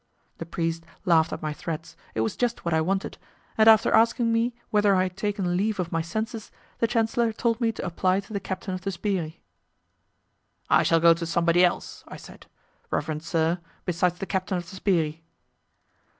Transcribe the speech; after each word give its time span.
The 0.39 0.47
priest 0.47 0.83
laughed 1.05 1.31
at 1.31 1.43
my 1.43 1.53
threats; 1.53 1.95
it 2.15 2.21
was 2.21 2.35
just 2.35 2.65
what 2.65 2.73
I 2.73 2.81
wanted, 2.81 3.19
and 3.55 3.69
after 3.69 3.93
asking 3.93 4.33
me 4.33 4.55
whether 4.71 4.95
I 4.95 5.03
had 5.03 5.15
taken 5.15 5.55
leave 5.55 5.79
of 5.79 5.91
my 5.91 6.01
senses, 6.01 6.49
the 6.79 6.87
chancellor 6.87 7.31
told 7.31 7.61
me 7.61 7.71
to 7.71 7.85
apply 7.85 8.19
to 8.21 8.33
the 8.33 8.39
captain 8.39 8.73
of 8.73 8.81
the 8.81 8.89
'sbirri'. 8.89 9.41
"I 10.71 10.81
shall 10.81 10.99
go 11.01 11.13
to 11.13 11.27
somebody 11.27 11.63
else," 11.63 12.03
I 12.07 12.17
said, 12.17 12.47
"reverend 12.89 13.21
sir, 13.21 13.59
besides 13.85 14.17
the 14.17 14.25
captain 14.25 14.57
of 14.57 14.67
the 14.67 14.75
'sbirri'." 14.75 15.21